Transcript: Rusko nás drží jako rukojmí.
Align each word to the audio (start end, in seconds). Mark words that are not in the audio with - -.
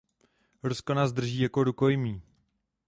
Rusko 0.63 0.93
nás 0.93 1.13
drží 1.13 1.39
jako 1.39 1.63
rukojmí. 1.63 2.21